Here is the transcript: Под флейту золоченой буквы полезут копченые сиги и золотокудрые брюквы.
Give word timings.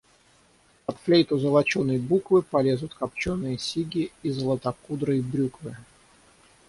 Под 0.87 0.97
флейту 0.97 1.37
золоченой 1.37 1.99
буквы 1.99 2.41
полезут 2.41 2.95
копченые 2.95 3.59
сиги 3.59 4.11
и 4.23 4.31
золотокудрые 4.31 5.21
брюквы. 5.21 5.77